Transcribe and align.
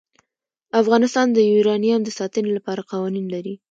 افغانستان 0.81 1.27
د 1.33 1.37
یورانیم 1.51 1.99
د 2.03 2.09
ساتنې 2.19 2.51
لپاره 2.57 2.87
قوانین 2.91 3.25
لري. 3.33 3.53